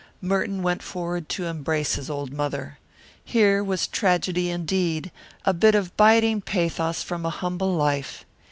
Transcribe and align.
Merton 0.19 0.63
went 0.63 0.81
forward 0.81 1.29
to 1.29 1.45
embrace 1.45 1.93
his 1.93 2.09
old 2.09 2.33
mother. 2.33 2.79
Here 3.23 3.63
was 3.63 3.85
tragedy 3.85 4.49
indeed, 4.49 5.11
a 5.45 5.53
bit 5.53 5.75
of 5.75 5.95
biting 5.95 6.41
pathos 6.41 7.03
from 7.03 7.23
a 7.23 7.29
humble 7.29 7.75
life. 7.75 8.25